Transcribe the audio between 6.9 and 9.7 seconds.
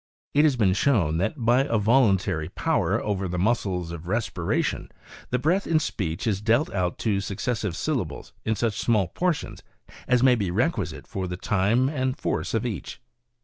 to suc cessive syllables in such small portions